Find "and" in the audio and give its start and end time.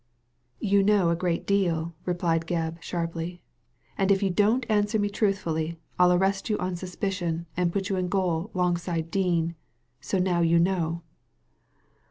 3.99-4.09, 7.55-7.71